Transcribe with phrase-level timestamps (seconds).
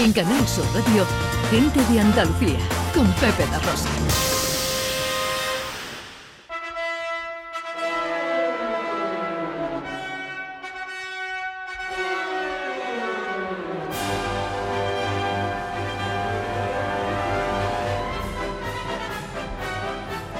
[0.00, 1.04] En Canal Sur Radio,
[1.50, 2.60] Gente de Andalucía,
[2.94, 3.88] con Pepe La Rosa.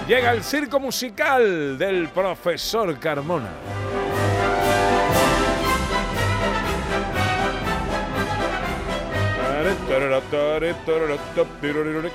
[0.06, 3.50] Llega el circo musical del profesor Carmona.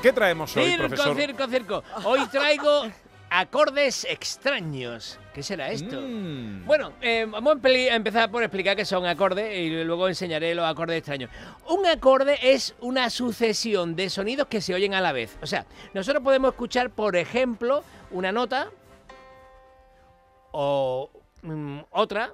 [0.02, 1.15] ¿Qué traemos hoy, circo, profesor?
[1.15, 1.83] circo, circo.
[2.03, 2.83] Hoy traigo
[3.29, 5.17] acordes extraños.
[5.33, 5.99] ¿Qué será esto?
[5.99, 6.66] Mm.
[6.66, 10.97] Bueno, eh, vamos a empezar por explicar qué son acordes y luego enseñaré los acordes
[10.97, 11.31] extraños.
[11.67, 15.38] Un acorde es una sucesión de sonidos que se oyen a la vez.
[15.41, 18.69] O sea, nosotros podemos escuchar, por ejemplo, una nota
[20.52, 21.09] o
[21.41, 22.31] mm, otra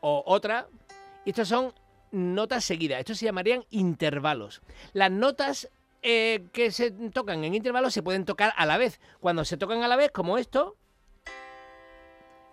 [0.00, 0.68] o otra.
[1.24, 1.72] Y estos son
[2.14, 3.00] notas seguidas.
[3.00, 4.62] Estos se llamarían intervalos.
[4.92, 5.68] Las notas
[6.02, 9.00] eh, que se tocan en intervalos se pueden tocar a la vez.
[9.20, 10.76] Cuando se tocan a la vez, como esto,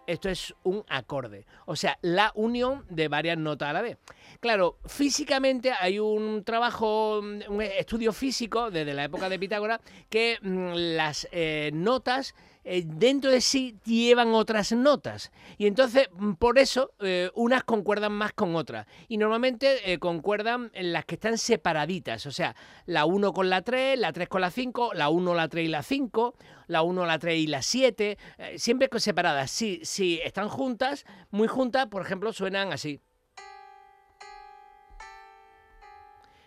[0.08, 1.46] esto es un acorde.
[1.66, 3.98] O sea, la unión de varias notas a la vez.
[4.40, 10.72] Claro, físicamente hay un trabajo, un estudio físico desde la época de Pitágoras que mm,
[10.96, 15.32] las eh, notas eh, dentro de sí llevan otras notas.
[15.58, 18.88] Y entonces, mm, por eso, eh, unas concuerdan más con otras.
[19.08, 22.26] Y normalmente eh, concuerdan en las que están separaditas.
[22.26, 25.48] O sea, la 1 con la 3, la 3 con la 5, la 1, la
[25.48, 26.36] 3 y la 5,
[26.68, 28.18] la 1, la 3 y la 7.
[28.38, 29.52] eh, siempre separadas.
[29.52, 33.02] Si, si están juntas, muy juntas, por ejemplo, suenan así.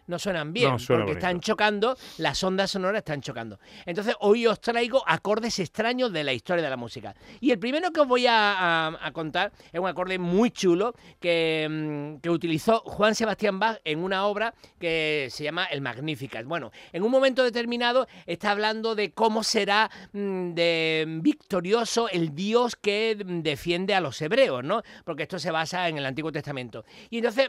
[0.06, 1.26] No suenan bien, No suena porque bonito.
[1.26, 3.58] están chocando, las ondas sonoras están chocando.
[3.86, 7.14] Entonces hoy os traigo acordes extraños de la historia de la música.
[7.40, 10.94] Y el primero que os voy a, a- a contar es un acorde muy chulo
[11.20, 16.44] que, mm, que utilizó Juan Sebastián Bach en una obra que se llama El Magnificat.
[16.46, 22.76] Bueno, en un momento determinado está hablando de cómo será mm, de victorioso el Dios
[22.76, 24.82] que mm, defiende a los hebreos, ¿no?
[25.04, 26.84] Porque esto se basa en el Antiguo Testamento.
[27.10, 27.48] Y entonces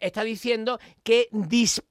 [0.00, 1.28] está diciendo que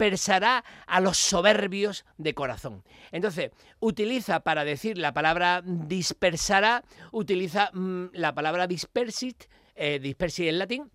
[0.02, 2.84] dispersará a los soberbios de corazón.
[3.12, 9.44] Entonces, utiliza para decir la palabra dispersará, utiliza mm, la palabra dispersit,
[9.76, 10.92] eh, dispersi en latín,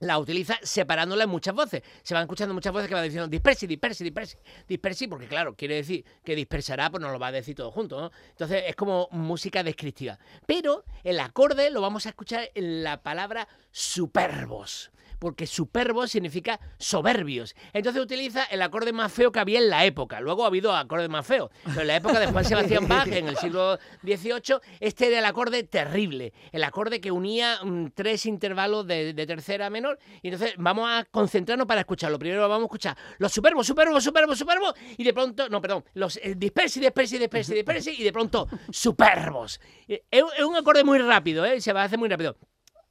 [0.00, 1.82] la utiliza separándola en muchas voces.
[2.02, 5.76] Se van escuchando muchas voces que van diciendo dispersi, dispersi, dispersi, dispersi, porque claro, quiere
[5.76, 8.10] decir que dispersará, pues no lo va a decir todo junto, ¿no?
[8.30, 10.18] Entonces es como música descriptiva.
[10.46, 14.90] Pero el acorde lo vamos a escuchar en la palabra superbos.
[15.20, 17.54] Porque superbos significa soberbios.
[17.72, 20.18] Entonces utiliza el acorde más feo que había en la época.
[20.20, 21.50] Luego ha habido acordes más feos.
[21.62, 25.24] Pero en la época de Juan Sebastián Bach, en el siglo XVIII, este era el
[25.26, 26.32] acorde terrible.
[26.50, 29.98] El acorde que unía mm, tres intervalos de, tercera menor.
[30.22, 32.18] Y entonces vamos a concentrarnos para escucharlo.
[32.18, 34.74] Primero vamos a escuchar los superbos, superbos, superbos, superbos.
[34.96, 37.90] Y de pronto, no, perdón, los eh, dispersi, dispersi, dispersi, dispersi.
[37.98, 39.60] Y de pronto, superbos.
[39.86, 41.60] Eh, es un acorde muy rápido, ¿eh?
[41.60, 42.36] Se va a hacer muy rápido.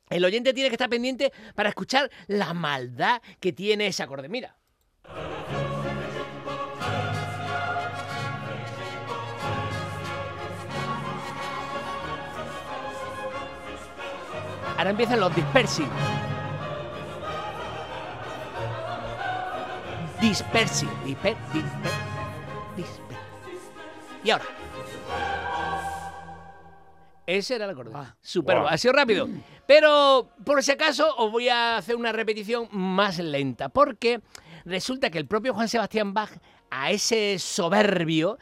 [0.09, 4.27] El oyente tiene que estar pendiente para escuchar la maldad que tiene ese acorde.
[4.27, 4.55] Mira.
[14.77, 15.85] Ahora empiezan los dispersi.
[20.21, 20.87] Dispersi.
[21.05, 21.91] Disper, disper,
[22.75, 23.17] disper.
[24.23, 24.45] Y ahora.
[27.29, 27.91] Ese era el acorde.
[28.21, 28.61] Superbo.
[28.61, 28.69] Wow.
[28.69, 29.29] Ha sido rápido.
[29.67, 33.69] Pero por si acaso os voy a hacer una repetición más lenta.
[33.69, 34.21] Porque
[34.65, 36.31] resulta que el propio Juan Sebastián Bach,
[36.71, 38.39] a ese soberbio,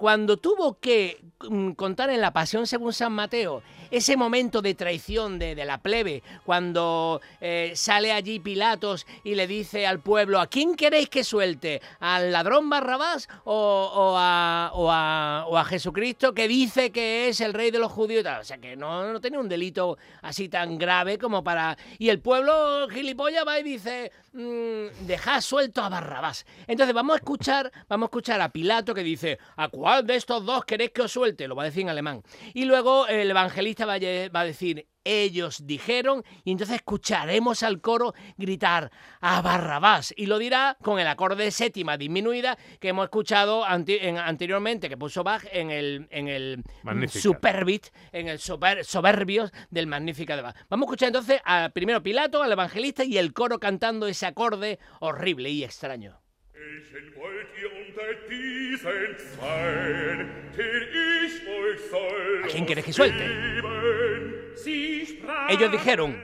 [0.00, 5.38] cuando tuvo que mm, contar en la Pasión según San Mateo ese momento de traición
[5.38, 10.76] de, la plebe, cuando eh, sale allí Pilatos y le dice al pueblo, ¿a quién
[10.76, 11.82] queréis que suelte?
[11.98, 13.52] ¿Al ladrón Barrabás o,
[13.92, 18.24] o a, o a- Jesucristo que dice que es el rey de los judíos?
[18.40, 21.76] O sea, que no, no tenía un delito así tan grave como para...
[21.98, 26.46] Y el pueblo gilipollas va y dice, mm, dejad suelto a Barrabás.
[26.66, 30.44] Entonces vamos a escuchar, vamos a escuchar a Pilato que dice, ¿a cuál de estos
[30.44, 31.48] dos queréis que os suelte?
[31.48, 32.22] Lo va a decir en alemán.
[32.54, 38.90] Y luego el evangelista va a, decir, ellos dijeron, y entonces escucharemos al coro gritar
[39.20, 40.12] a Barrabás.
[40.16, 44.88] Y lo dirá con el acorde de séptima disminuida que hemos escuchado anti- en- anteriormente,
[44.88, 46.62] que puso Bach en el, en el.
[47.20, 50.56] Superbit, en el sober- soberbios del Magnífica de Bach.
[50.68, 54.78] Vamos a escuchar entonces a primero Pilato, al evangelista y el coro cantando ese acorde
[55.00, 56.19] horrible y extraño.
[56.60, 60.82] Welchen wollt ihr unter diesen sein, den
[61.24, 63.24] ich euch soll ¿A quién queréis que suelte?
[65.48, 66.22] Ellos dijeron,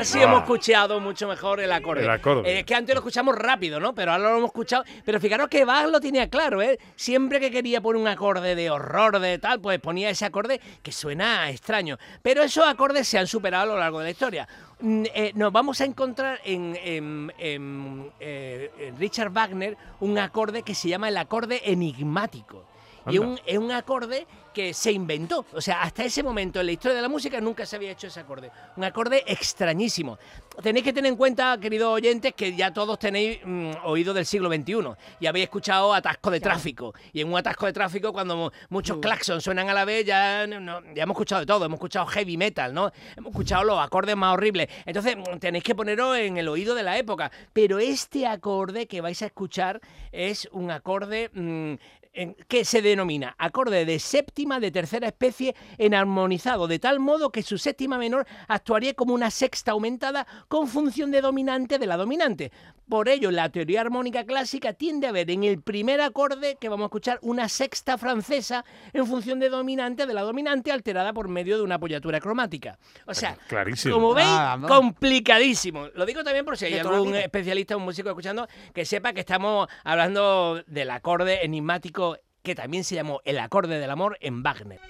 [0.00, 0.22] Ahora sí Ah.
[0.24, 2.02] hemos escuchado mucho mejor el acorde.
[2.02, 2.50] El acorde.
[2.50, 3.94] Eh, es que antes lo escuchamos rápido, ¿no?
[3.94, 4.84] Pero ahora lo hemos escuchado.
[5.04, 6.78] Pero fijaros que Bach lo tenía claro, ¿eh?
[6.96, 10.90] Siempre que quería poner un acorde de horror, de tal, pues ponía ese acorde que
[10.92, 11.98] suena extraño.
[12.22, 14.48] Pero esos acordes se han superado a lo largo de la historia.
[14.80, 20.62] Mm, eh, nos vamos a encontrar en, en- en, eh, en Richard Wagner un acorde
[20.62, 22.64] que se llama el acorde enigmático.
[23.08, 25.46] Y un, es un acorde que se inventó.
[25.52, 28.08] O sea, hasta ese momento en la historia de la música nunca se había hecho
[28.08, 28.50] ese acorde.
[28.76, 30.18] Un acorde extrañísimo.
[30.62, 34.48] Tenéis que tener en cuenta, queridos oyentes, que ya todos tenéis mm, oído del siglo
[34.52, 34.74] XXI
[35.20, 36.92] y habéis escuchado atasco de tráfico.
[37.12, 40.46] Y en un atasco de tráfico, cuando mu- muchos claxons suenan a la vez, ya,
[40.46, 41.64] no- ya hemos escuchado de todo.
[41.64, 42.90] Hemos escuchado heavy metal, ¿no?
[43.16, 44.68] Hemos escuchado los acordes más horribles.
[44.84, 47.30] Entonces, mm, tenéis que poneros en el oído de la época.
[47.52, 49.80] Pero este acorde que vais a escuchar
[50.12, 51.74] es un acorde mm,
[52.12, 57.30] en- que se denomina acorde de séptima de tercera especie en armonizado, de tal modo
[57.30, 61.96] que su séptima menor actuaría como una sexta aumentada con función de dominante de la
[61.96, 62.50] dominante.
[62.90, 66.86] Por ello, la teoría armónica clásica tiende a ver en el primer acorde que vamos
[66.86, 71.56] a escuchar una sexta francesa en función de dominante de la dominante alterada por medio
[71.56, 72.80] de una apoyatura cromática.
[73.06, 73.94] O sea, Clarísimo.
[73.94, 75.86] como veis, Ah, complicadísimo.
[75.94, 79.68] Lo digo también por si hay algún especialista, un músico escuchando, que sepa que estamos
[79.84, 84.80] hablando del acorde enigmático que también se llamó el acorde del amor en Wagner.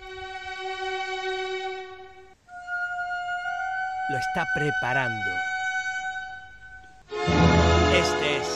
[4.08, 5.31] Lo está preparando.
[7.93, 8.49] Este es.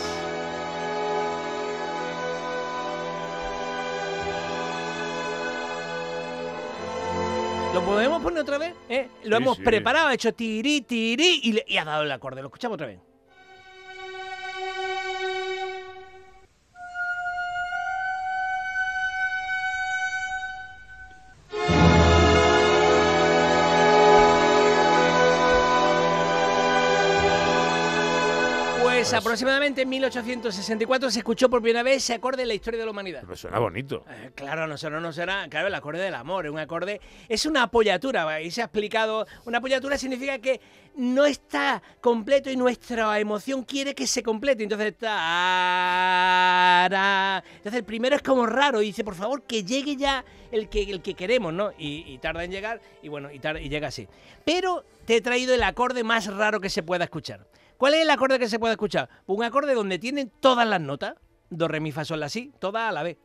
[7.73, 8.75] ¿Lo podemos poner otra vez?
[8.89, 9.09] ¿Eh?
[9.25, 9.63] Lo Sí, hemos sí.
[9.65, 12.41] preparado, ha hecho tiri, tiri y, le- y ha dado el acorde.
[12.41, 13.01] Lo escuchamos otra vez.
[29.05, 32.87] Pues aproximadamente en 1864 se escuchó por primera vez ese acorde en la historia de
[32.87, 33.21] la humanidad.
[33.21, 34.03] Pero suena bonito.
[34.09, 37.45] Eh, Claro, no solo no será, claro, el acorde del amor, es un acorde, es
[37.45, 40.59] una apoyatura, y se ha explicado, una apoyatura significa que
[40.97, 46.87] no está completo y nuestra emoción quiere que se complete, entonces ta,
[47.59, 50.81] entonces el primero es como raro y dice, por favor, que llegue ya el que,
[50.83, 51.73] el que queremos, ¿no?
[51.77, 54.09] Y, y tarda en llegar y bueno, y, tar- y llega así.
[54.47, 57.47] Pero te he traído el acorde más raro que se pueda escuchar.
[57.77, 59.09] ¿Cuál es el acorde que se puede escuchar?
[59.27, 61.15] Un acorde donde tienen todas las notas,
[61.51, 63.19] do, re, mi, fa, sol, la, si, todas a la vez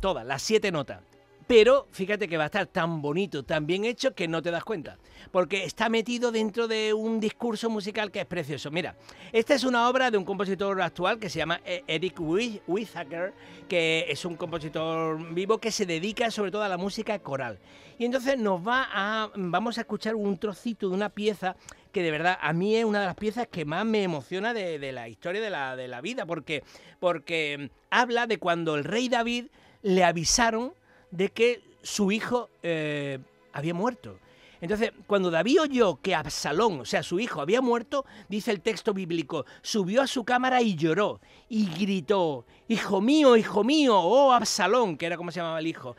[0.00, 1.00] todas, las siete notas.
[1.46, 4.64] Pero fíjate que va a estar tan bonito, tan bien hecho que no te das
[4.64, 4.98] cuenta.
[5.30, 8.70] Porque está metido dentro de un discurso musical que es precioso.
[8.70, 8.96] Mira,
[9.32, 13.34] esta es una obra de un compositor actual que se llama eh, Eric Whittaker,
[13.68, 17.58] que es un compositor vivo que se dedica sobre todo a la música coral.
[17.98, 19.30] Y entonces nos va a.
[19.34, 21.56] Vamos a escuchar un trocito de una pieza
[21.92, 24.78] que de verdad a mí es una de las piezas que más me emociona de,
[24.78, 26.26] de la historia de la, de la vida.
[26.26, 26.64] Porque,
[26.98, 29.46] porque habla de cuando el rey David
[29.82, 30.72] le avisaron
[31.10, 33.18] de que su hijo eh,
[33.52, 34.18] había muerto.
[34.60, 38.94] Entonces, cuando David oyó que Absalón, o sea, su hijo, había muerto, dice el texto
[38.94, 44.96] bíblico, subió a su cámara y lloró y gritó, Hijo mío, hijo mío, oh Absalón,
[44.96, 45.96] que era como se llamaba el hijo,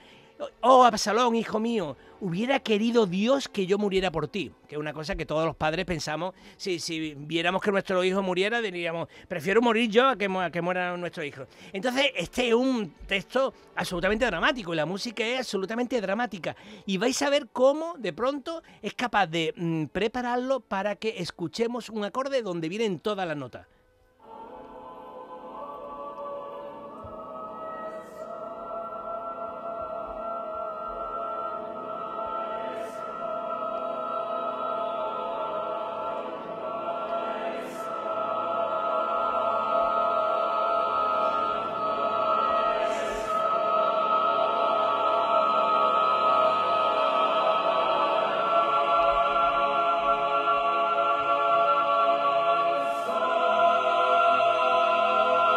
[0.61, 4.93] oh Absalón, hijo mío, hubiera querido Dios que yo muriera por ti, que es una
[4.93, 9.62] cosa que todos los padres pensamos, si, si viéramos que nuestro hijo muriera, diríamos, prefiero
[9.62, 11.45] morir yo a que, a que muera nuestro hijo.
[11.73, 16.55] Entonces, este es un texto absolutamente dramático y la música es absolutamente dramática.
[16.85, 21.89] Y vais a ver cómo de pronto es capaz de mm, prepararlo para que escuchemos
[21.89, 23.67] un acorde donde vienen todas las notas.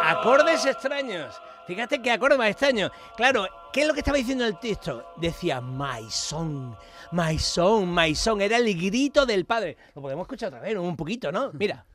[0.07, 1.41] Acordes extraños.
[1.65, 2.89] Fíjate qué acorde más extraño.
[3.17, 5.05] Claro, ¿qué es lo que estaba diciendo el texto?
[5.17, 6.77] Decía my son,
[7.11, 8.39] my son, my son.
[8.41, 9.75] Era el grito del padre.
[9.95, 11.51] Lo podemos escuchar otra vez, un poquito, ¿no?
[11.51, 11.85] Mira,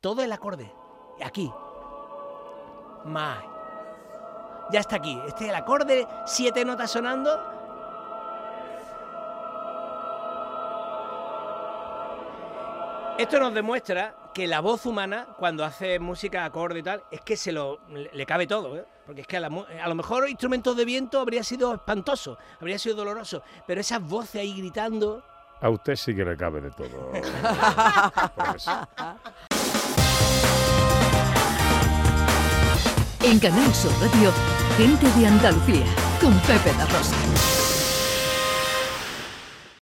[0.00, 0.72] todo el acorde.
[1.22, 1.52] Aquí.
[3.04, 3.44] My.
[4.72, 5.20] Ya está aquí.
[5.26, 7.38] Este es el acorde, siete notas sonando.
[13.18, 17.36] Esto nos demuestra que la voz humana, cuando hace música acorde y tal, es que
[17.36, 18.84] se lo le cabe todo, ¿eh?
[19.06, 19.48] porque es que a, la,
[19.82, 24.40] a, lo mejor instrumentos de viento habría sido espantoso, habría sido doloroso, pero esas voces
[24.42, 25.22] ahí gritando.
[25.60, 27.12] A usted sí que le cabe de todo.
[28.34, 28.66] Pues.
[33.22, 34.32] en Canal Sur Radio,
[34.76, 35.84] gente de Andalucía,
[36.20, 37.67] con Pepe da Rosa.